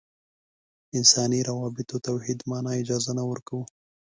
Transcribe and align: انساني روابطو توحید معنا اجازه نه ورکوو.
انساني 0.97 1.39
روابطو 1.49 1.95
توحید 2.07 2.39
معنا 2.49 2.71
اجازه 2.81 3.11
نه 3.17 3.23
ورکوو. 3.29 3.61